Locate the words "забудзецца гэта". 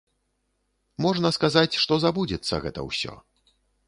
2.05-2.87